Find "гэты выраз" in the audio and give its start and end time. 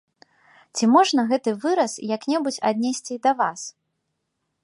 1.33-1.93